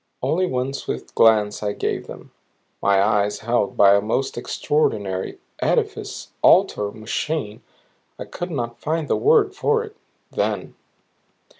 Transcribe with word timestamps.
Only 0.23 0.47
one 0.47 0.73
swift 0.73 1.13
glance 1.13 1.61
I 1.61 1.73
gave 1.73 2.07
them, 2.07 2.31
my 2.81 3.03
eyes 3.03 3.41
held 3.41 3.77
by 3.77 3.93
a 3.93 4.01
most 4.01 4.35
extraordinary 4.35 5.37
edifice 5.59 6.29
altar 6.41 6.89
machine 6.89 7.61
I 8.17 8.25
could 8.25 8.49
not 8.49 8.79
find 8.81 9.07
the 9.07 9.15
word 9.15 9.53
for 9.53 9.83
it 9.83 9.95
then. 10.31 10.73